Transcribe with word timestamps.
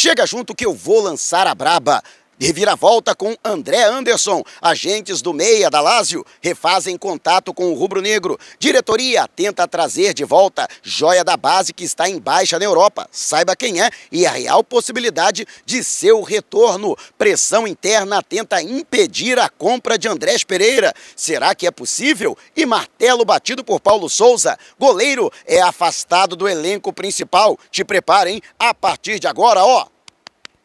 Chega 0.00 0.24
junto 0.24 0.54
que 0.54 0.64
eu 0.64 0.72
vou 0.72 1.02
lançar 1.02 1.48
a 1.48 1.54
braba. 1.56 2.00
Reviravolta 2.40 3.16
com 3.16 3.36
André 3.44 3.82
Anderson. 3.82 4.44
Agentes 4.62 5.20
do 5.20 5.34
Meia 5.34 5.68
da 5.68 5.80
Lázio 5.80 6.24
refazem 6.40 6.96
contato 6.96 7.52
com 7.52 7.72
o 7.72 7.74
Rubro 7.74 8.00
Negro. 8.00 8.38
Diretoria 8.60 9.26
tenta 9.26 9.66
trazer 9.66 10.14
de 10.14 10.24
volta 10.24 10.68
joia 10.80 11.24
da 11.24 11.36
base 11.36 11.72
que 11.72 11.82
está 11.82 12.08
em 12.08 12.20
baixa 12.20 12.56
na 12.56 12.64
Europa. 12.64 13.08
Saiba 13.10 13.56
quem 13.56 13.82
é 13.82 13.90
e 14.12 14.24
a 14.24 14.30
real 14.30 14.62
possibilidade 14.62 15.44
de 15.66 15.82
seu 15.82 16.22
retorno. 16.22 16.96
Pressão 17.18 17.66
interna 17.66 18.22
tenta 18.22 18.62
impedir 18.62 19.36
a 19.38 19.48
compra 19.48 19.98
de 19.98 20.06
Andrés 20.06 20.44
Pereira. 20.44 20.94
Será 21.16 21.56
que 21.56 21.66
é 21.66 21.72
possível? 21.72 22.38
E 22.56 22.64
martelo 22.64 23.24
batido 23.24 23.64
por 23.64 23.80
Paulo 23.80 24.08
Souza. 24.08 24.56
Goleiro 24.78 25.28
é 25.44 25.60
afastado 25.60 26.36
do 26.36 26.48
elenco 26.48 26.92
principal. 26.92 27.58
Te 27.68 27.84
preparem 27.84 28.40
a 28.56 28.72
partir 28.72 29.18
de 29.18 29.26
agora, 29.26 29.64
ó 29.64 29.88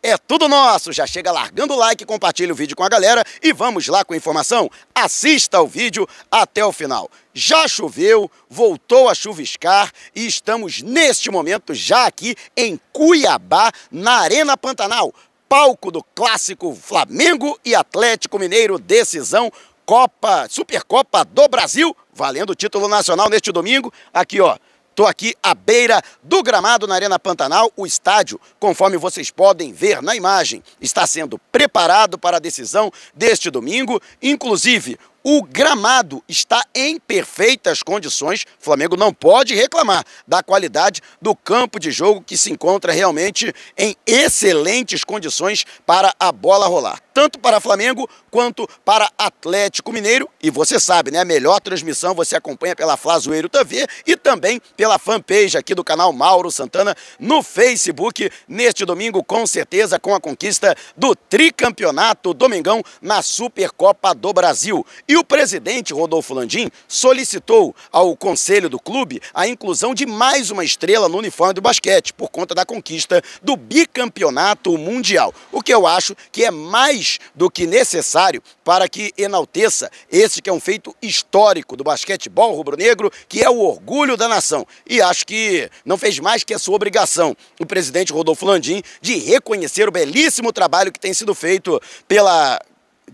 é 0.04 0.18
tudo 0.18 0.50
nosso. 0.50 0.92
Já 0.92 1.08
chega 1.08 1.32
largando 1.32 1.74
o 1.74 1.78
like, 1.78 2.06
compartilha 2.06 2.52
o 2.52 2.56
vídeo 2.56 2.76
com 2.76 2.84
a 2.84 2.90
galera 2.90 3.24
e 3.42 3.54
vamos 3.54 3.88
lá 3.88 4.04
com 4.04 4.14
a 4.14 4.18
informação. 4.18 4.70
Assista 4.94 5.62
o 5.62 5.68
vídeo 5.68 6.08
até 6.30 6.64
o 6.64 6.74
final. 6.74 7.10
Já 7.34 7.68
choveu, 7.68 8.30
voltou 8.50 9.10
a 9.10 9.16
chuviscar 9.16 9.92
e 10.14 10.28
estamos 10.28 10.82
neste 10.82 11.32
momento 11.32 11.74
já 11.74 12.06
aqui 12.06 12.36
em 12.56 12.80
Cuiabá, 12.92 13.72
na 13.90 14.20
Arena 14.20 14.58
Pantanal, 14.58 15.14
palco 15.48 15.90
do 15.90 16.04
clássico 16.04 16.76
Flamengo 16.76 17.58
e 17.64 17.74
Atlético 17.74 18.38
Mineiro, 18.38 18.78
decisão 18.78 19.52
Copa, 19.86 20.48
Supercopa 20.50 21.26
do 21.26 21.48
Brasil, 21.48 21.96
valendo 22.14 22.52
o 22.52 22.56
título 22.56 22.88
nacional 22.88 23.30
neste 23.30 23.52
domingo. 23.52 23.92
Aqui, 24.14 24.40
ó, 24.40 24.58
Estou 24.94 25.08
aqui 25.08 25.34
à 25.42 25.56
beira 25.56 26.00
do 26.22 26.44
gramado 26.44 26.86
na 26.86 26.94
Arena 26.94 27.18
Pantanal. 27.18 27.72
O 27.76 27.84
estádio, 27.84 28.40
conforme 28.60 28.96
vocês 28.96 29.32
podem 29.32 29.74
ver 29.74 30.04
na 30.04 30.16
imagem, 30.16 30.62
está 30.80 31.08
sendo 31.08 31.40
preparado 31.52 32.16
para 32.16 32.38
a 32.38 32.40
decisão 32.40 32.92
deste 33.12 33.50
domingo. 33.50 34.00
Inclusive, 34.22 35.00
o 35.24 35.42
gramado 35.42 36.24
está 36.30 36.64
em 36.76 37.00
perfeitas 37.00 37.82
condições. 37.82 38.44
O 38.44 38.64
Flamengo 38.64 38.96
não 38.96 39.12
pode 39.12 39.56
reclamar 39.56 40.06
da 40.28 40.44
qualidade 40.44 41.02
do 41.20 41.36
campo 41.36 41.80
de 41.80 41.90
jogo 41.90 42.22
que 42.22 42.38
se 42.38 42.52
encontra 42.52 42.94
realmente 42.94 43.52
em 43.76 43.96
excelentes 44.06 45.04
condições 45.04 45.66
para 45.88 46.14
a 46.20 46.32
bola 46.32 46.68
rolar. 46.68 47.03
Tanto 47.14 47.38
para 47.38 47.60
Flamengo 47.60 48.10
quanto 48.32 48.68
para 48.84 49.10
Atlético 49.18 49.94
Mineiro. 49.94 50.28
E 50.42 50.50
você 50.50 50.80
sabe, 50.80 51.12
né? 51.12 51.20
A 51.20 51.26
melhor 51.26 51.60
transmissão 51.60 52.16
você 52.16 52.36
acompanha 52.36 52.76
pela 52.76 52.98
Flazoeiro 52.98 53.48
TV 53.48 53.86
e 54.08 54.18
também 54.18 54.60
pela 54.76 54.98
fanpage 54.98 55.58
aqui 55.58 55.76
do 55.76 55.84
canal 55.84 56.12
Mauro 56.12 56.50
Santana 56.50 56.96
no 57.20 57.44
Facebook. 57.44 58.32
Neste 58.48 58.84
domingo, 58.84 59.24
com 59.24 59.46
certeza, 59.46 60.00
com 60.00 60.16
a 60.16 60.20
conquista 60.20 60.76
do 60.98 61.16
tricampeonato 61.16 62.34
Domingão 62.34 62.82
na 63.02 63.22
Supercopa 63.22 64.16
do 64.16 64.34
Brasil. 64.34 64.86
E 65.08 65.16
o 65.16 65.24
presidente 65.24 65.94
Rodolfo 65.94 66.34
Landim 66.34 66.72
solicitou 66.88 67.76
ao 67.92 68.18
conselho 68.18 68.70
do 68.70 68.80
clube 68.80 69.22
a 69.34 69.48
inclusão 69.48 69.94
de 69.94 70.06
mais 70.06 70.50
uma 70.50 70.64
estrela 70.64 71.08
no 71.08 71.18
uniforme 71.18 71.54
do 71.54 71.62
basquete, 71.62 72.14
por 72.14 72.30
conta 72.30 72.56
da 72.56 72.66
conquista 72.66 73.22
do 73.42 73.56
bicampeonato 73.56 74.76
mundial. 74.78 75.34
O 75.52 75.62
que 75.62 75.74
eu 75.74 75.86
acho 75.86 76.16
que 76.32 76.44
é 76.44 76.50
mais 76.50 77.03
do 77.36 77.50
que 77.50 77.66
necessário 77.66 78.42
para 78.64 78.88
que 78.88 79.14
enalteça 79.18 79.90
esse 80.12 80.42
que 80.42 80.50
é 80.50 80.54
um 80.54 80.60
feito 80.60 80.96
histórico 81.02 81.76
do 81.76 81.84
basquetebol 81.84 82.56
rubro-negro, 82.56 83.12
que 83.28 83.44
é 83.44 83.50
o 83.50 83.60
orgulho 83.60 84.18
da 84.18 84.28
nação. 84.28 84.66
E 84.88 85.02
acho 85.02 85.26
que 85.26 85.70
não 85.86 85.98
fez 85.98 86.20
mais 86.20 86.44
que 86.44 86.54
a 86.54 86.60
sua 86.60 86.76
obrigação 86.76 87.36
o 87.60 87.66
presidente 87.66 88.14
Rodolfo 88.14 88.46
Landim 88.46 88.82
de 89.02 89.18
reconhecer 89.18 89.88
o 89.88 89.92
belíssimo 89.92 90.52
trabalho 90.52 90.92
que 90.92 91.00
tem 91.00 91.14
sido 91.14 91.34
feito 91.34 91.82
pela 92.08 92.60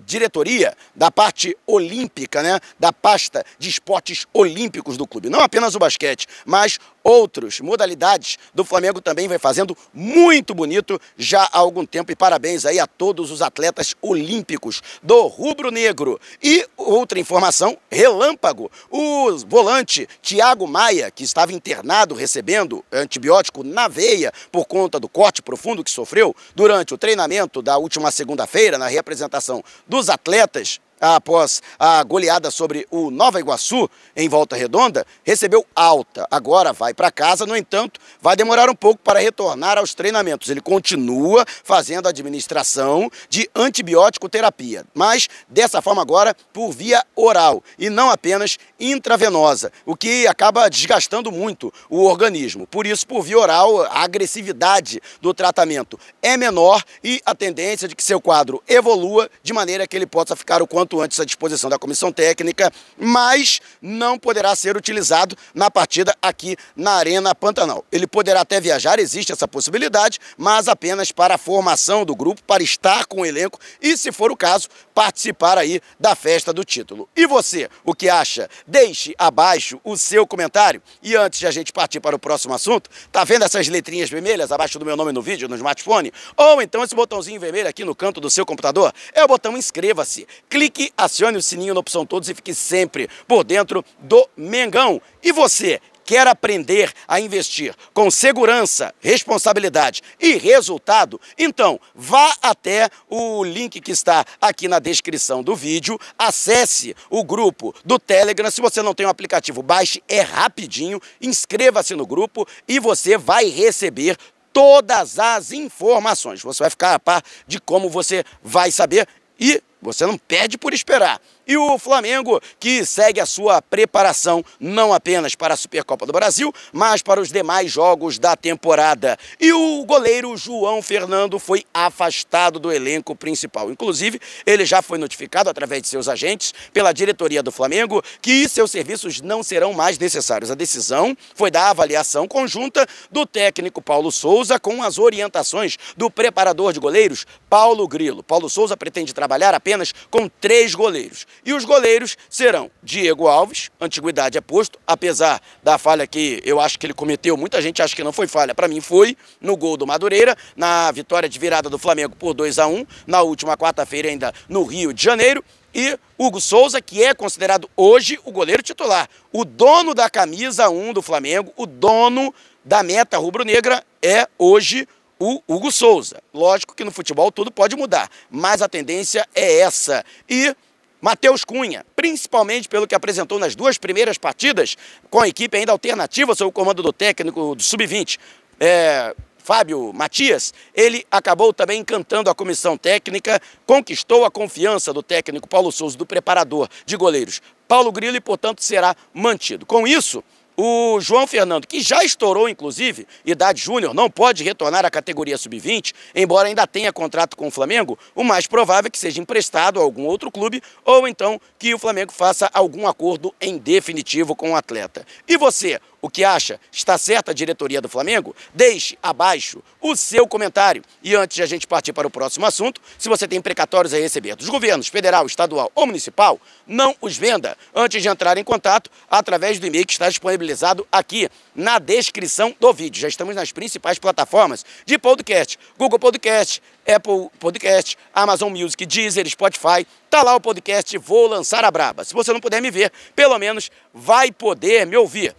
diretoria 0.06 0.76
da 0.95 1.12
parte 1.12 1.58
olímpica, 1.66 2.42
né, 2.42 2.60
da 2.80 2.94
pasta 2.94 3.44
de 3.58 3.70
esportes 3.70 4.26
olímpicos 4.33 4.98
do 4.98 5.08
clube. 5.08 5.30
Não 5.30 5.42
apenas 5.42 5.76
o 5.76 5.80
basquete, 5.80 6.27
mas 6.45 6.80
outras 7.04 7.60
modalidades 7.60 8.37
do 8.54 8.64
Flamengo 8.64 9.02
também 9.02 9.27
vai 9.27 9.39
fazendo 9.39 9.77
muito 9.93 10.54
bonito 10.54 10.99
já 11.17 11.43
há 11.43 11.58
algum 11.60 11.86
tempo. 11.86 12.11
E 12.11 12.15
parabéns 12.15 12.65
aí 12.65 12.80
a 12.80 12.87
todos 12.87 13.32
os 13.32 13.42
atletas 13.42 13.95
olímpicos 14.02 14.82
do 15.02 15.27
Rubro 15.27 15.71
Negro. 15.71 16.20
E 16.42 16.67
outra 16.77 17.20
informação, 17.20 17.77
relâmpago, 17.89 18.71
o 18.89 19.38
volante 19.48 20.08
Thiago 20.21 20.67
Maia, 20.67 21.11
que 21.11 21.23
estava 21.23 21.54
internado 21.54 22.15
recebendo 22.15 22.83
antibiótico 22.92 23.64
na 23.64 23.88
veia 23.88 24.32
por 24.52 24.65
conta 24.65 24.99
do 24.99 25.08
corte 25.08 25.42
profundo 25.42 25.83
que 25.83 25.92
sofreu 25.92 26.36
durante 26.55 26.93
o 26.93 26.98
treinamento 26.98 27.61
da 27.61 27.77
última 27.77 28.11
segunda-feira, 28.11 28.77
na 28.77 28.88
representação 28.88 29.64
dos 29.88 30.09
atletas 30.09 30.80
após 30.99 31.61
a 31.77 32.04
goleada 32.04 32.52
sobre 32.52 32.86
o 32.92 33.10
Nova 33.10 33.39
Iguaçu 33.39 33.89
em 34.15 34.27
Volta 34.27 34.55
Redonda, 34.55 35.05
recebeu 35.23 35.65
alta. 35.76 36.27
Agora 36.30 36.73
vai 36.73 36.93
para 36.93 37.11
casa, 37.11 37.45
no 37.45 37.55
entanto, 37.55 37.99
vai 38.21 38.36
demorar 38.36 38.70
um 38.70 38.76
pouco 38.76 39.02
para 39.04 39.20
retornar 39.20 39.77
aos 39.77 39.93
treinamentos. 39.93 40.49
Ele 40.49 40.61
continua 40.61 41.45
fazendo 41.64 42.08
a 42.08 42.09
administração 42.09 43.09
de 43.30 43.49
antibiótico 43.55 44.30
terapia, 44.30 44.86
mas 44.93 45.27
dessa 45.48 45.82
forma 45.82 46.02
agora 46.02 46.36
por 46.54 46.71
via 46.71 47.04
oral 47.15 47.64
e 47.77 47.89
não 47.89 48.09
apenas 48.09 48.58
intravenosa, 48.80 49.71
o 49.86 49.95
que 49.95 50.27
acaba 50.27 50.70
desgastando 50.70 51.32
muito 51.32 51.73
o 51.89 52.04
organismo. 52.04 52.65
Por 52.67 52.86
isso, 52.86 53.05
por 53.05 53.21
via 53.21 53.39
oral, 53.39 53.82
a 53.83 54.04
agressividade 54.04 55.02
do 55.21 55.33
tratamento 55.33 55.99
é 56.21 56.38
menor 56.38 56.83
e 57.04 57.21
a 57.26 57.36
tendência 57.36 57.88
de 57.88 57.95
que 57.95 58.04
seu 58.04 58.21
quadro 58.21 58.61
evolua 58.67 59.30
de 59.43 59.54
maneira 59.54 59.88
que 59.88 59.95
ele 59.95 60.05
possa 60.05 60.36
ficar 60.36 60.61
o 60.61 60.67
quanto 60.67 60.89
quanto 60.89 61.02
antes 61.02 61.20
à 61.20 61.26
disposição 61.26 61.70
da 61.70 61.77
comissão 61.77 62.11
técnica, 62.11 62.72
mas 62.98 63.61
não 63.82 64.17
poderá 64.17 64.55
ser 64.55 64.76
utilizado 64.76 65.36
na 65.54 65.70
partida 65.70 66.16
aqui 66.22 66.58
na 66.76 66.94
Arena 66.94 67.36
Pantanal. 67.36 67.86
Ele 67.92 68.08
poderá 68.08 68.42
até 68.42 68.60
viajar, 68.60 68.98
existe 68.98 69.32
essa 69.32 69.48
possibilidade, 69.48 70.20
mas 70.38 70.67
apenas 70.67 71.11
para 71.11 71.36
a 71.36 71.38
formação 71.38 72.04
do 72.04 72.16
grupo, 72.16 72.42
para 72.44 72.64
estar 72.64 73.05
com 73.05 73.22
o 73.22 73.26
elenco 73.26 73.60
e, 73.80 73.95
se 73.95 74.11
for 74.11 74.32
o 74.32 74.38
caso, 74.38 74.67
participar 74.95 75.58
aí 75.58 75.80
da 76.00 76.16
festa 76.16 76.52
do 76.52 76.64
título. 76.64 77.08
E 77.16 77.27
você, 77.27 77.70
o 77.86 77.94
que 77.94 78.10
acha? 78.10 78.50
Deixe 78.66 79.14
abaixo 79.17 79.80
o 79.83 79.95
seu 79.95 80.26
comentário. 80.26 80.82
E 81.04 81.16
antes 81.16 81.39
de 81.39 81.45
a 81.45 81.52
gente 81.52 81.71
partir 81.71 82.00
para 82.00 82.16
o 82.16 82.20
próximo 82.20 82.54
assunto, 82.54 82.89
tá 83.11 83.23
vendo 83.23 83.45
essas 83.45 83.67
letrinhas 83.67 84.10
vermelhas 84.10 84.52
abaixo 84.52 84.80
do 84.80 84.86
meu 84.86 84.95
nome 84.95 85.11
no 85.11 85.21
vídeo, 85.21 85.48
no 85.48 85.56
smartphone? 85.56 86.11
Ou 86.36 86.61
então 86.61 86.83
esse 86.83 86.95
botãozinho 86.95 87.39
vermelho 87.39 87.70
aqui 87.70 87.86
no 87.86 87.94
canto 87.94 88.20
do 88.20 88.30
seu 88.30 88.45
computador? 88.45 88.92
É 89.14 89.23
o 89.23 89.27
botão 89.27 89.56
inscreva-se. 89.56 90.27
Clique 90.50 90.79
clique, 90.80 90.94
acione 90.98 91.38
o 91.38 91.42
sininho 91.42 91.73
na 91.73 91.80
opção 91.82 92.06
todos 92.06 92.30
e 92.30 92.34
fique 92.34 92.54
sempre 92.54 93.10
por 93.28 93.44
dentro 93.44 93.84
do 94.00 94.28
Mengão. 94.38 95.02
E 95.22 95.32
você, 95.32 95.82
quer 96.06 96.26
aprender 96.26 96.92
a 97.08 97.20
investir 97.20 97.76
com 97.94 98.10
segurança, 98.10 98.94
responsabilidade 99.00 100.02
e 100.20 100.38
resultado, 100.38 101.22
então 101.38 101.80
vá 101.94 102.34
até 102.42 102.89
o 103.08 103.44
link 103.44 103.80
que 103.80 103.92
está 103.92 104.26
aqui 104.42 104.68
na 104.68 104.80
descrição 104.80 105.44
do 105.44 105.56
vídeo, 105.56 106.00
acesse 106.18 106.95
o 107.12 107.23
grupo 107.23 107.76
do 107.86 108.00
Telegram. 108.00 108.50
Se 108.50 108.62
você 108.62 108.82
não 108.82 108.95
tem 108.95 109.06
o 109.06 109.10
um 109.10 109.12
aplicativo, 109.12 109.62
baixe, 109.62 110.02
é 110.08 110.22
rapidinho, 110.22 111.00
inscreva-se 111.22 111.94
no 111.94 112.08
grupo 112.08 112.48
e 112.68 112.80
você 112.80 113.16
vai 113.16 113.45
receber 113.45 114.18
todas 114.52 115.20
as 115.20 115.52
informações. 115.52 116.42
Você 116.42 116.64
vai 116.64 116.72
ficar 116.72 116.95
a 116.95 117.00
par 117.00 117.22
de 117.45 117.62
como 117.62 117.88
você 117.88 118.23
vai 118.42 118.72
saber 118.72 119.08
e 119.39 119.62
você 119.82 120.06
não 120.06 120.17
perde 120.17 120.58
por 120.58 120.73
esperar. 120.73 121.22
E 121.50 121.58
o 121.58 121.80
Flamengo, 121.80 122.40
que 122.60 122.86
segue 122.86 123.20
a 123.20 123.26
sua 123.26 123.60
preparação 123.60 124.45
não 124.60 124.94
apenas 124.94 125.34
para 125.34 125.56
a 125.56 125.58
Supercopa 125.58 126.06
do 126.06 126.14
Brasil, 126.14 126.54
mas 126.72 127.02
para 127.02 127.20
os 127.20 127.32
demais 127.32 127.72
jogos 127.72 128.19
da 128.19 128.36
temporada. 128.36 129.18
E 129.39 129.51
o 129.51 129.84
goleiro 129.84 130.38
João 130.38 130.80
Fernando 130.80 131.39
foi 131.39 131.66
afastado 131.74 132.59
do 132.59 132.71
elenco 132.71 133.15
principal. 133.15 133.71
Inclusive, 133.71 134.21
ele 134.45 134.63
já 134.63 134.83
foi 134.83 135.00
notificado 135.00 135.50
através 135.50 135.81
de 135.81 135.88
seus 135.88 136.07
agentes 136.07 136.53
pela 136.71 136.94
diretoria 136.94 137.42
do 137.42 137.51
Flamengo 137.51 138.03
que 138.21 138.48
seus 138.48 138.69
serviços 138.69 139.19
não 139.19 139.42
serão 139.42 139.74
mais 139.74 139.98
necessários. 139.98 140.51
A 140.51 140.56
decisão 140.56 141.18
foi 141.33 141.50
da 141.50 141.71
avaliação 141.71 142.27
conjunta 142.27 142.86
do 143.09 143.25
técnico 143.25 143.81
Paulo 143.81 144.12
Souza 144.12 144.59
com 144.59 144.83
as 144.83 145.00
orientações 145.00 145.77
do 145.98 146.12
preparador 146.12 146.74
de 146.74 146.80
goleiros 146.80 147.25
Paulo 147.50 147.88
Grilo. 147.88 148.21
Paulo 148.21 148.48
Souza 148.51 148.77
pretende 148.77 149.15
trabalhar 149.15 149.56
apenas 149.56 149.69
com 150.10 150.27
três 150.27 150.75
goleiros 150.75 151.25
e 151.45 151.54
os 151.54 151.66
goleiros 151.66 152.18
serão 152.30 152.69
Diego 152.81 153.27
Alves, 153.27 153.69
antiguidade 153.80 154.38
é 154.38 154.42
posto, 154.42 154.80
apesar 154.86 155.42
da 155.63 155.77
falha 155.77 156.06
que 156.06 156.42
eu 156.44 156.60
acho 156.60 156.77
que 156.77 156.86
ele 156.86 156.94
cometeu, 156.94 157.36
muita 157.38 157.62
gente 157.62 157.81
acha 157.81 157.95
que 157.95 158.04
não 158.04 158.13
foi 158.13 158.27
falha, 158.27 158.56
para 158.56 158.68
mim 158.68 158.81
foi, 158.81 159.18
no 159.42 159.56
gol 159.56 159.77
do 159.77 159.86
Madureira, 159.86 160.36
na 160.56 160.92
vitória 160.92 161.27
de 161.30 161.39
virada 161.39 161.69
do 161.69 161.77
Flamengo 161.77 162.16
por 162.16 162.33
2 162.33 162.60
a 162.60 162.68
1 162.68 162.86
na 163.06 163.21
última 163.21 163.57
quarta-feira 163.57 164.10
ainda 164.10 164.33
no 164.48 164.63
Rio 164.63 164.94
de 164.94 165.04
Janeiro. 165.04 165.44
E 165.74 165.98
Hugo 166.18 166.42
Souza, 166.42 166.81
que 166.81 167.04
é 167.04 167.13
considerado 167.13 167.69
hoje 167.77 168.19
o 168.25 168.31
goleiro 168.31 168.63
titular, 168.63 169.07
o 169.31 169.45
dono 169.45 169.94
da 169.94 170.10
camisa 170.10 170.68
1 170.68 170.94
do 170.94 171.01
Flamengo, 171.01 171.54
o 171.56 171.68
dono 171.68 172.33
da 172.65 172.81
meta 172.83 173.18
rubro-negra 173.18 173.83
é 174.01 174.27
hoje 174.38 174.88
o 175.19 175.42
Hugo 175.48 175.71
Souza. 175.71 176.24
Lógico 176.33 176.74
que 176.74 176.83
no 176.83 176.92
futebol 176.92 177.31
tudo 177.31 177.51
pode 177.51 177.75
mudar, 177.75 178.10
mas 178.31 178.62
a 178.62 178.69
tendência 178.69 179.27
é 179.36 179.60
essa. 179.60 180.04
E 180.30 180.56
Matheus 181.01 181.44
Cunha, 181.44 181.86
principalmente 181.95 182.68
pelo 182.69 182.88
que 182.88 182.95
apresentou 182.95 183.38
nas 183.38 183.56
duas 183.56 183.77
primeiras 183.77 184.18
partidas, 184.18 184.75
com 185.10 185.19
a 185.19 185.27
equipe 185.27 185.57
ainda 185.57 185.71
alternativa 185.71 186.33
sob 186.33 186.50
o 186.50 186.51
comando 186.51 186.81
do 186.81 186.94
técnico 186.94 187.56
do 187.56 187.62
Sub-20, 187.62 188.18
é, 188.60 189.16
Fábio 189.38 189.92
Matias, 189.94 190.54
ele 190.75 191.06
acabou 191.10 191.51
também 191.54 191.80
encantando 191.80 192.30
a 192.30 192.36
comissão 192.36 192.77
técnica, 192.77 193.42
conquistou 193.65 194.24
a 194.24 194.31
confiança 194.31 194.94
do 194.94 195.01
técnico 195.01 195.48
Paulo 195.48 195.72
Souza, 195.72 195.98
do 195.98 196.06
preparador 196.06 196.69
de 196.86 196.95
goleiros 196.95 197.42
Paulo 197.68 197.92
Grilo, 197.92 198.18
e 198.18 198.22
portanto 198.22 198.63
será 198.63 198.95
mantido. 199.13 199.65
Com 199.65 199.88
isso, 199.88 200.24
o 200.61 201.00
João 201.00 201.25
Fernando, 201.25 201.65
que 201.65 201.79
já 201.79 202.03
estourou, 202.03 202.50
inclusive, 202.50 203.07
idade 203.25 203.61
júnior, 203.61 203.94
não 203.94 204.09
pode 204.09 204.44
retornar 204.44 204.85
à 204.85 204.91
categoria 204.91 205.38
sub-20, 205.38 205.94
embora 206.13 206.50
ainda 206.50 206.67
tenha 206.67 206.91
contrato 206.91 207.38
com 207.38 207.47
o 207.47 207.51
Flamengo, 207.51 207.97
o 208.13 208.25
mais 208.25 208.45
provável 208.45 208.89
é 208.89 208.91
que 208.91 209.00
seja 209.00 209.21
emprestado 209.21 209.79
a 209.79 209.83
algum 209.83 210.03
outro 210.06 210.29
clube 210.29 210.61
ou 210.83 211.07
então 211.07 211.39
que 211.57 211.73
o 211.73 211.79
Flamengo 211.79 212.11
faça 212.11 212.50
algum 212.53 212.89
acordo 212.89 213.33
em 213.39 213.57
definitivo 213.57 214.35
com 214.35 214.51
o 214.51 214.56
atleta. 214.56 215.06
E 215.25 215.38
você, 215.38 215.79
o 216.01 216.10
que 216.10 216.24
acha? 216.24 216.60
Está 216.72 216.98
certa 216.98 217.31
a 217.31 217.34
diretoria 217.34 217.81
do 217.81 217.90
Flamengo? 217.90 218.36
Deixe 218.54 218.98
abaixo 219.04 219.62
o 219.81 219.96
seu 219.96 220.28
comentário. 220.28 220.84
E 221.04 221.16
antes 221.16 221.36
de 221.36 221.44
a 221.44 221.46
gente 221.46 221.68
partir 221.68 221.94
para 221.94 222.07
o 222.07 222.10
próximo 222.10 222.46
assunto, 222.46 222.81
se 222.98 223.10
você 223.10 223.28
tem 223.28 223.42
precatórios 223.42 223.94
a 223.94 223.98
receber 223.98 224.36
dos 224.36 224.50
governos 224.50 224.88
federal, 224.88 225.25
estadual 225.25 225.72
ou 225.75 225.86
municipal, 225.86 226.40
não 226.66 226.96
os 227.01 227.18
venda 227.18 227.57
antes 227.75 228.01
de 228.01 228.07
entrar 228.07 228.38
em 228.38 228.44
contato 228.44 228.90
através 229.10 229.60
do 229.60 229.68
e-mail 229.68 229.86
que 229.86 229.94
está 229.94 230.07
disponibilizado 230.07 230.88
aqui 230.92 231.30
na 231.54 231.80
descrição 231.80 232.56
do 232.60 232.72
vídeo. 232.74 233.01
Já 233.01 233.07
estamos 233.07 233.36
nas 233.36 233.51
principais 233.51 234.00
plataformas 234.00 234.66
de 234.86 234.98
podcast: 234.98 235.60
Google 235.78 236.00
Podcast, 236.00 236.62
Apple 236.88 237.30
Podcast, 237.40 237.98
Amazon 238.13 238.51
Music, 238.51 238.86
Deezer, 238.86 239.28
Spotify. 239.30 239.86
Tá 240.10 240.24
lá 240.24 240.36
o 240.36 240.42
podcast 240.42 240.98
Vou 240.98 241.28
Lançar 241.28 241.63
a 241.63 241.72
Braba. 241.72 242.04
Se 242.04 242.13
você 242.13 242.31
não 242.34 242.40
puder 242.40 242.62
me 242.62 242.72
ver, 242.72 242.92
pelo 243.16 243.38
menos 243.38 243.69
vai 243.94 244.31
poder 244.31 244.86
me 244.86 244.96
ouvir. 244.98 245.36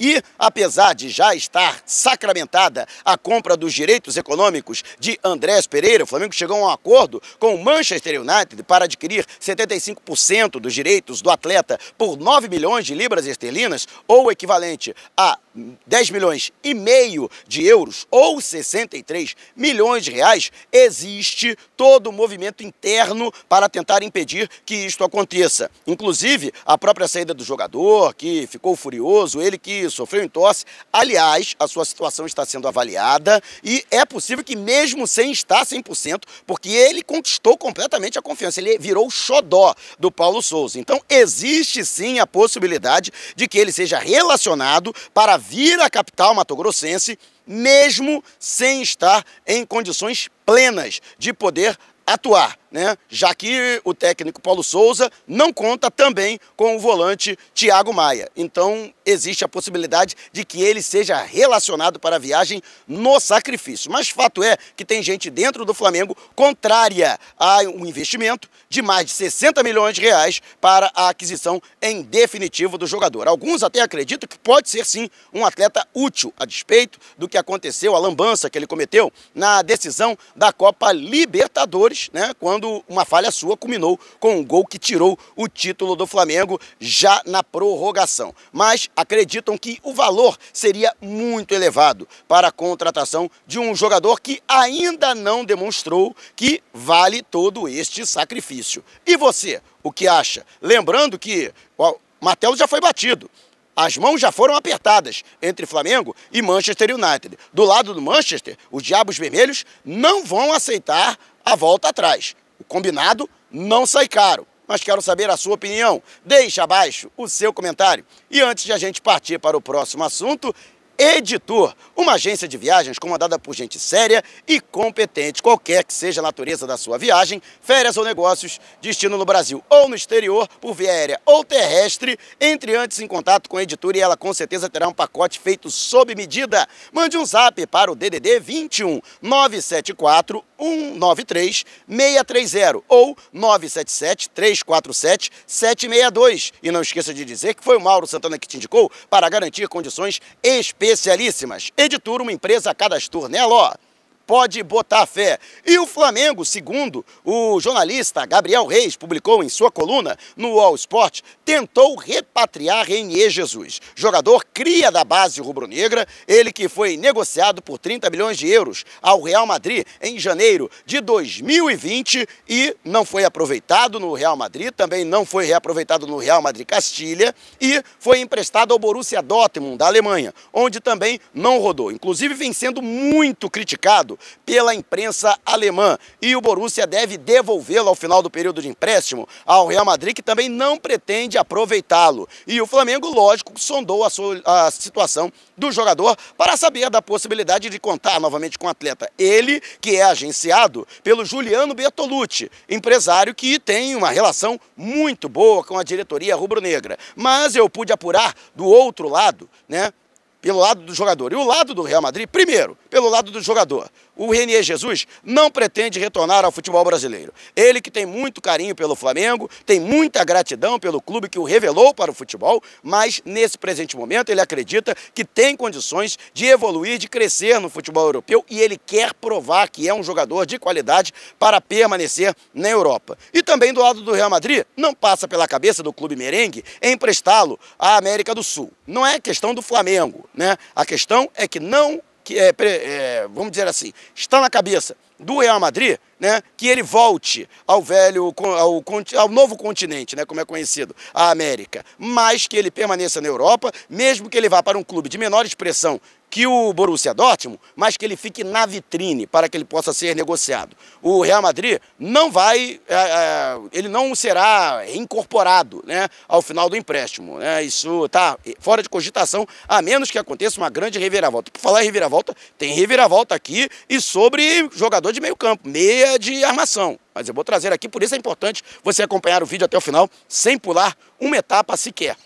E, 0.00 0.22
apesar 0.38 0.94
de 0.94 1.10
já 1.10 1.34
estar 1.34 1.82
sacramentada 1.84 2.88
a 3.04 3.18
compra 3.18 3.54
dos 3.54 3.74
direitos 3.74 4.16
econômicos 4.16 4.82
de 4.98 5.20
Andrés 5.22 5.66
Pereira, 5.66 6.04
o 6.04 6.06
Flamengo 6.06 6.34
chegou 6.34 6.56
a 6.56 6.60
um 6.60 6.70
acordo 6.70 7.22
com 7.38 7.54
o 7.54 7.62
Manchester 7.62 8.18
United 8.18 8.62
para 8.62 8.86
adquirir 8.86 9.26
75% 9.38 10.52
dos 10.52 10.72
direitos 10.72 11.20
do 11.20 11.30
atleta 11.30 11.78
por 11.98 12.16
9 12.16 12.48
milhões 12.48 12.86
de 12.86 12.94
libras 12.94 13.26
esterlinas, 13.26 13.86
ou 14.08 14.32
equivalente 14.32 14.94
a 15.14 15.38
10 15.86 16.10
milhões 16.10 16.52
e 16.62 16.74
meio 16.74 17.28
de 17.46 17.66
euros 17.66 18.06
ou 18.10 18.40
63 18.40 19.34
milhões 19.56 20.04
de 20.04 20.12
reais, 20.12 20.50
existe 20.72 21.56
todo 21.76 22.06
o 22.06 22.10
um 22.10 22.12
movimento 22.12 22.62
interno 22.62 23.32
para 23.48 23.68
tentar 23.68 24.02
impedir 24.02 24.48
que 24.64 24.74
isto 24.74 25.02
aconteça. 25.02 25.70
Inclusive, 25.86 26.52
a 26.64 26.78
própria 26.78 27.08
saída 27.08 27.34
do 27.34 27.44
jogador, 27.44 28.14
que 28.14 28.46
ficou 28.46 28.76
furioso, 28.76 29.40
ele 29.40 29.58
que 29.58 29.89
sofreu 29.90 30.22
entorse. 30.22 30.64
Aliás, 30.92 31.54
a 31.58 31.66
sua 31.66 31.84
situação 31.84 32.26
está 32.26 32.44
sendo 32.44 32.68
avaliada 32.68 33.42
e 33.62 33.84
é 33.90 34.04
possível 34.04 34.44
que 34.44 34.56
mesmo 34.56 35.06
sem 35.06 35.32
estar 35.32 35.64
100%, 35.64 36.22
porque 36.46 36.68
ele 36.68 37.02
conquistou 37.02 37.56
completamente 37.56 38.18
a 38.18 38.22
confiança, 38.22 38.60
ele 38.60 38.78
virou 38.78 39.06
o 39.06 39.10
xodó 39.10 39.74
do 39.98 40.10
Paulo 40.10 40.42
Souza. 40.42 40.78
Então, 40.78 41.00
existe 41.08 41.84
sim 41.84 42.18
a 42.18 42.26
possibilidade 42.26 43.12
de 43.34 43.48
que 43.48 43.58
ele 43.58 43.72
seja 43.72 43.98
relacionado 43.98 44.94
para 45.12 45.36
vir 45.36 45.80
à 45.80 45.88
capital 45.90 46.34
matogrossense, 46.34 47.18
mesmo 47.46 48.22
sem 48.38 48.82
estar 48.82 49.24
em 49.46 49.64
condições 49.64 50.28
plenas 50.44 51.00
de 51.18 51.32
poder 51.32 51.76
atuar 52.06 52.59
né? 52.70 52.96
já 53.08 53.34
que 53.34 53.80
o 53.84 53.92
técnico 53.92 54.40
Paulo 54.40 54.62
Souza 54.62 55.10
não 55.26 55.52
conta 55.52 55.90
também 55.90 56.38
com 56.56 56.76
o 56.76 56.78
volante 56.78 57.38
Thiago 57.54 57.92
Maia. 57.92 58.30
Então, 58.36 58.92
existe 59.04 59.44
a 59.44 59.48
possibilidade 59.48 60.16
de 60.32 60.44
que 60.44 60.62
ele 60.62 60.82
seja 60.82 61.20
relacionado 61.20 61.98
para 61.98 62.16
a 62.16 62.18
viagem 62.18 62.62
no 62.86 63.18
sacrifício. 63.18 63.90
Mas 63.90 64.08
fato 64.08 64.42
é 64.42 64.56
que 64.76 64.84
tem 64.84 65.02
gente 65.02 65.30
dentro 65.30 65.64
do 65.64 65.74
Flamengo 65.74 66.16
contrária 66.34 67.18
a 67.38 67.60
um 67.62 67.84
investimento 67.86 68.48
de 68.68 68.82
mais 68.82 69.06
de 69.06 69.12
60 69.12 69.62
milhões 69.62 69.94
de 69.94 70.00
reais 70.00 70.40
para 70.60 70.90
a 70.94 71.08
aquisição 71.08 71.60
em 71.82 72.02
definitivo 72.02 72.78
do 72.78 72.86
jogador. 72.86 73.26
Alguns 73.26 73.62
até 73.62 73.80
acreditam 73.80 74.28
que 74.28 74.38
pode 74.38 74.68
ser 74.68 74.84
sim 74.84 75.10
um 75.32 75.44
atleta 75.44 75.86
útil, 75.94 76.32
a 76.38 76.44
despeito 76.44 76.98
do 77.18 77.28
que 77.28 77.38
aconteceu, 77.38 77.94
a 77.94 77.98
lambança 77.98 78.48
que 78.48 78.58
ele 78.58 78.66
cometeu 78.66 79.12
na 79.34 79.62
decisão 79.62 80.16
da 80.36 80.52
Copa 80.52 80.92
Libertadores, 80.92 82.10
né? 82.12 82.32
Quando 82.38 82.59
quando 82.60 82.84
uma 82.86 83.06
falha 83.06 83.30
sua 83.30 83.56
culminou 83.56 83.98
com 84.18 84.36
um 84.36 84.44
gol 84.44 84.66
que 84.66 84.78
tirou 84.78 85.18
o 85.34 85.48
título 85.48 85.96
do 85.96 86.06
Flamengo 86.06 86.60
já 86.78 87.22
na 87.24 87.42
prorrogação. 87.42 88.34
Mas 88.52 88.90
acreditam 88.94 89.56
que 89.56 89.78
o 89.82 89.94
valor 89.94 90.36
seria 90.52 90.94
muito 91.00 91.54
elevado 91.54 92.06
para 92.28 92.48
a 92.48 92.52
contratação 92.52 93.30
de 93.46 93.58
um 93.58 93.74
jogador 93.74 94.20
que 94.20 94.42
ainda 94.46 95.14
não 95.14 95.42
demonstrou 95.42 96.14
que 96.36 96.62
vale 96.70 97.22
todo 97.22 97.66
este 97.66 98.04
sacrifício. 98.04 98.84
E 99.06 99.16
você, 99.16 99.62
o 99.82 99.90
que 99.90 100.06
acha? 100.06 100.44
Lembrando 100.60 101.18
que 101.18 101.50
o 101.78 101.96
Matheus 102.20 102.58
já 102.58 102.68
foi 102.68 102.80
batido. 102.80 103.30
As 103.74 103.96
mãos 103.96 104.20
já 104.20 104.30
foram 104.30 104.54
apertadas 104.54 105.22
entre 105.40 105.64
Flamengo 105.64 106.14
e 106.30 106.42
Manchester 106.42 106.94
United. 106.94 107.38
Do 107.50 107.64
lado 107.64 107.94
do 107.94 108.02
Manchester, 108.02 108.58
os 108.70 108.82
Diabos 108.82 109.16
Vermelhos 109.16 109.64
não 109.82 110.22
vão 110.22 110.52
aceitar 110.52 111.16
a 111.44 111.56
volta 111.56 111.88
atrás. 111.88 112.36
O 112.60 112.64
combinado 112.64 113.28
não 113.50 113.86
sai 113.86 114.06
caro. 114.06 114.46
Mas 114.68 114.82
quero 114.82 115.02
saber 115.02 115.28
a 115.28 115.36
sua 115.36 115.54
opinião. 115.54 116.00
Deixe 116.24 116.60
abaixo 116.60 117.10
o 117.16 117.28
seu 117.28 117.52
comentário. 117.52 118.04
E 118.30 118.40
antes 118.40 118.64
de 118.64 118.72
a 118.72 118.78
gente 118.78 119.02
partir 119.02 119.38
para 119.40 119.56
o 119.56 119.60
próximo 119.60 120.04
assunto, 120.04 120.54
Editor, 121.02 121.74
uma 121.96 122.12
agência 122.12 122.46
de 122.46 122.58
viagens 122.58 122.98
comandada 122.98 123.38
por 123.38 123.54
gente 123.54 123.78
séria 123.78 124.22
e 124.46 124.60
competente, 124.60 125.42
qualquer 125.42 125.82
que 125.82 125.94
seja 125.94 126.20
a 126.20 126.22
natureza 126.22 126.66
da 126.66 126.76
sua 126.76 126.98
viagem, 126.98 127.40
férias 127.62 127.96
ou 127.96 128.04
negócios, 128.04 128.60
destino 128.82 129.16
no 129.16 129.24
Brasil 129.24 129.64
ou 129.70 129.88
no 129.88 129.94
exterior, 129.94 130.46
por 130.60 130.74
via 130.74 130.90
aérea 130.90 131.18
ou 131.24 131.42
terrestre, 131.42 132.18
entre 132.38 132.76
antes 132.76 133.00
em 133.00 133.06
contato 133.06 133.48
com 133.48 133.56
a 133.56 133.62
editora 133.62 133.96
e 133.96 134.00
ela 134.02 134.14
com 134.14 134.34
certeza 134.34 134.68
terá 134.68 134.86
um 134.88 134.92
pacote 134.92 135.40
feito 135.40 135.70
sob 135.70 136.14
medida. 136.14 136.68
Mande 136.92 137.16
um 137.16 137.24
zap 137.24 137.66
para 137.68 137.90
o 137.90 137.94
DDD 137.94 138.38
21 138.38 139.00
974 139.22 140.44
193 140.60 141.64
630 141.88 142.82
ou 142.88 143.16
977 143.32 144.30
347 144.30 145.30
762. 145.46 146.52
E 146.62 146.70
não 146.70 146.82
esqueça 146.82 147.14
de 147.14 147.24
dizer 147.24 147.54
que 147.54 147.64
foi 147.64 147.76
o 147.76 147.80
Mauro 147.80 148.06
Santana 148.06 148.38
que 148.38 148.46
te 148.46 148.58
indicou 148.58 148.90
para 149.08 149.28
garantir 149.28 149.66
condições 149.68 150.20
especialíssimas. 150.42 151.70
Editura, 151.76 152.22
uma 152.22 152.32
empresa 152.32 152.74
cadastur 152.74 153.28
nela, 153.28 153.54
ó 153.54 153.89
pode 154.30 154.62
botar 154.62 155.06
fé. 155.06 155.40
E 155.66 155.76
o 155.80 155.88
Flamengo, 155.88 156.44
segundo 156.44 157.04
o 157.24 157.58
jornalista 157.58 158.24
Gabriel 158.24 158.64
Reis 158.64 158.94
publicou 158.94 159.42
em 159.42 159.48
sua 159.48 159.72
coluna 159.72 160.16
no 160.36 160.60
All 160.60 160.76
Sport, 160.76 161.22
tentou 161.44 161.96
repatriar 161.96 162.86
Renier 162.86 163.28
Jesus. 163.28 163.80
Jogador 163.92 164.46
cria 164.54 164.88
da 164.92 165.02
base 165.02 165.40
rubro-negra, 165.40 166.06
ele 166.28 166.52
que 166.52 166.68
foi 166.68 166.96
negociado 166.96 167.60
por 167.60 167.76
30 167.76 168.08
milhões 168.08 168.38
de 168.38 168.48
euros 168.48 168.84
ao 169.02 169.20
Real 169.20 169.44
Madrid 169.48 169.84
em 170.00 170.16
janeiro 170.16 170.70
de 170.86 171.00
2020 171.00 172.24
e 172.48 172.76
não 172.84 173.04
foi 173.04 173.24
aproveitado 173.24 173.98
no 173.98 174.14
Real 174.14 174.36
Madrid, 174.36 174.70
também 174.70 175.04
não 175.04 175.26
foi 175.26 175.44
reaproveitado 175.44 176.06
no 176.06 176.18
Real 176.18 176.40
Madrid 176.40 176.64
Castilha 176.64 177.34
e 177.60 177.82
foi 177.98 178.20
emprestado 178.20 178.70
ao 178.70 178.78
Borussia 178.78 179.20
Dortmund 179.20 179.76
da 179.76 179.88
Alemanha, 179.88 180.32
onde 180.52 180.78
também 180.78 181.18
não 181.34 181.58
rodou. 181.58 181.90
Inclusive 181.90 182.32
vem 182.32 182.52
sendo 182.52 182.80
muito 182.80 183.50
criticado 183.50 184.19
pela 184.44 184.74
imprensa 184.74 185.38
alemã. 185.44 185.98
E 186.20 186.34
o 186.36 186.40
Borussia 186.40 186.86
deve 186.86 187.16
devolvê-lo 187.16 187.88
ao 187.88 187.94
final 187.94 188.22
do 188.22 188.30
período 188.30 188.62
de 188.62 188.68
empréstimo 188.68 189.28
ao 189.44 189.66
Real 189.66 189.84
Madrid, 189.84 190.14
que 190.14 190.22
também 190.22 190.48
não 190.48 190.76
pretende 190.76 191.38
aproveitá-lo. 191.38 192.28
E 192.46 192.60
o 192.60 192.66
Flamengo, 192.66 193.08
lógico, 193.08 193.52
sondou 193.58 194.04
a, 194.04 194.10
sua, 194.10 194.40
a 194.44 194.70
situação 194.70 195.32
do 195.56 195.70
jogador 195.70 196.16
para 196.36 196.56
saber 196.56 196.88
da 196.90 197.02
possibilidade 197.02 197.68
de 197.68 197.78
contar 197.78 198.18
novamente 198.20 198.58
com 198.58 198.66
o 198.66 198.70
atleta. 198.70 199.10
Ele, 199.18 199.60
que 199.80 199.96
é 199.96 200.02
agenciado 200.02 200.86
pelo 201.02 201.24
Juliano 201.24 201.74
Bertolucci, 201.74 202.50
empresário 202.68 203.34
que 203.34 203.58
tem 203.58 203.94
uma 203.94 204.10
relação 204.10 204.58
muito 204.76 205.28
boa 205.28 205.62
com 205.62 205.78
a 205.78 205.82
diretoria 205.82 206.36
rubro-negra. 206.36 206.98
Mas 207.14 207.54
eu 207.54 207.68
pude 207.68 207.92
apurar 207.92 208.34
do 208.54 208.64
outro 208.64 209.08
lado, 209.08 209.48
né? 209.68 209.92
Pelo 210.40 210.58
lado 210.58 210.82
do 210.82 210.94
jogador. 210.94 211.32
E 211.32 211.36
o 211.36 211.44
lado 211.44 211.74
do 211.74 211.82
Real 211.82 212.02
Madrid, 212.02 212.28
primeiro, 212.28 212.76
pelo 212.88 213.08
lado 213.08 213.30
do 213.30 213.40
jogador. 213.40 213.90
O 214.16 214.30
Renier 214.30 214.62
Jesus 214.62 215.06
não 215.24 215.50
pretende 215.50 215.98
retornar 215.98 216.44
ao 216.44 216.52
futebol 216.52 216.84
brasileiro. 216.84 217.32
Ele 217.56 217.80
que 217.80 217.90
tem 217.90 218.04
muito 218.04 218.40
carinho 218.40 218.74
pelo 218.74 218.94
Flamengo, 218.94 219.48
tem 219.64 219.80
muita 219.80 220.22
gratidão 220.24 220.78
pelo 220.78 221.00
clube 221.00 221.28
que 221.28 221.38
o 221.38 221.44
revelou 221.44 221.94
para 221.94 222.10
o 222.10 222.14
futebol, 222.14 222.62
mas 222.82 223.22
nesse 223.24 223.56
presente 223.56 223.96
momento 223.96 224.28
ele 224.28 224.40
acredita 224.40 224.94
que 225.14 225.24
tem 225.24 225.56
condições 225.56 226.18
de 226.34 226.44
evoluir, 226.44 226.98
de 226.98 227.08
crescer 227.08 227.58
no 227.58 227.70
futebol 227.70 228.04
europeu 228.04 228.44
e 228.50 228.60
ele 228.60 228.76
quer 228.76 229.14
provar 229.14 229.70
que 229.70 229.88
é 229.88 229.94
um 229.94 230.02
jogador 230.02 230.44
de 230.44 230.58
qualidade 230.58 231.14
para 231.38 231.60
permanecer 231.60 232.34
na 232.52 232.68
Europa. 232.68 233.16
E 233.32 233.42
também 233.42 233.72
do 233.72 233.80
lado 233.80 234.02
do 234.02 234.12
Real 234.12 234.28
Madrid, 234.28 234.64
não 234.76 234.94
passa 234.94 235.26
pela 235.26 235.48
cabeça 235.48 235.82
do 235.82 235.94
clube 235.94 236.14
merengue 236.14 236.62
emprestá-lo 236.82 237.58
à 237.78 237.96
América 237.96 238.34
do 238.34 238.44
Sul. 238.44 238.70
Não 238.86 239.06
é 239.06 239.18
questão 239.18 239.54
do 239.54 239.62
Flamengo, 239.62 240.28
né? 240.40 240.56
A 240.74 240.86
questão 240.86 241.30
é 241.34 241.46
que 241.46 241.60
não 241.60 242.00
que 242.24 242.38
é, 242.38 242.54
é, 242.58 243.28
vamos 243.32 243.50
dizer 243.50 243.66
assim, 243.66 243.92
está 244.14 244.40
na 244.40 244.48
cabeça 244.48 244.96
do 245.18 245.38
Real 245.38 245.58
Madrid, 245.58 245.98
né, 246.18 246.40
que 246.56 246.68
ele 246.68 246.82
volte 246.82 247.48
ao 247.66 247.82
velho, 247.82 248.32
ao, 248.38 248.84
ao 249.18 249.28
novo 249.28 249.56
continente, 249.56 250.14
né, 250.14 250.24
como 250.24 250.40
é 250.40 250.44
conhecido, 250.44 250.94
a 251.12 251.30
América, 251.30 251.84
mas 251.98 252.46
que 252.46 252.56
ele 252.56 252.70
permaneça 252.70 253.20
na 253.20 253.28
Europa, 253.28 253.72
mesmo 253.88 254.28
que 254.28 254.38
ele 254.38 254.48
vá 254.48 254.62
para 254.62 254.78
um 254.78 254.84
clube 254.84 255.08
de 255.08 255.18
menor 255.18 255.44
expressão 255.44 256.00
que 256.30 256.46
o 256.46 256.72
Borussia 256.72 257.12
Dortmund, 257.12 257.60
mas 257.74 257.96
que 257.96 258.04
ele 258.04 258.16
fique 258.16 258.44
na 258.44 258.64
vitrine 258.64 259.26
para 259.26 259.48
que 259.48 259.56
ele 259.56 259.64
possa 259.64 259.92
ser 259.92 260.14
negociado. 260.14 260.76
O 261.02 261.22
Real 261.22 261.42
Madrid 261.42 261.80
não 261.98 262.30
vai, 262.30 262.80
é, 262.88 262.94
é, 262.94 263.58
ele 263.72 263.88
não 263.88 264.14
será 264.14 264.84
incorporado 264.94 265.82
né, 265.84 266.08
ao 266.28 266.40
final 266.40 266.70
do 266.70 266.76
empréstimo. 266.76 267.38
Né? 267.38 267.64
Isso 267.64 268.06
está 268.06 268.38
fora 268.60 268.82
de 268.82 268.88
cogitação, 268.88 269.46
a 269.68 269.82
menos 269.82 270.10
que 270.10 270.18
aconteça 270.18 270.60
uma 270.60 270.70
grande 270.70 270.98
reviravolta. 270.98 271.50
Por 271.50 271.60
falar 271.60 271.82
em 271.82 271.86
reviravolta, 271.86 272.34
tem 272.56 272.72
reviravolta 272.74 273.34
aqui 273.34 273.68
e 273.88 274.00
sobre 274.00 274.68
jogador 274.72 275.12
de 275.12 275.20
meio 275.20 275.34
campo, 275.34 275.68
meia 275.68 276.16
de 276.16 276.44
armação. 276.44 276.98
Mas 277.12 277.26
eu 277.26 277.34
vou 277.34 277.42
trazer 277.42 277.72
aqui, 277.72 277.88
por 277.88 278.04
isso 278.04 278.14
é 278.14 278.18
importante 278.18 278.62
você 278.84 279.02
acompanhar 279.02 279.42
o 279.42 279.46
vídeo 279.46 279.64
até 279.64 279.76
o 279.76 279.80
final, 279.80 280.08
sem 280.28 280.56
pular 280.56 280.96
uma 281.18 281.36
etapa 281.36 281.76
sequer. 281.76 282.16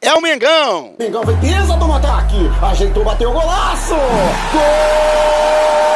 é 0.00 0.14
o 0.14 0.20
Mengão. 0.20 0.94
Mengão 0.98 1.24
vem 1.24 1.36
pisa 1.40 1.76
do 1.76 1.92
ataque, 1.92 2.36
ajeitou, 2.62 3.04
bateu 3.04 3.30
o 3.30 3.32
golaço. 3.32 3.94
Gol! 4.52 5.87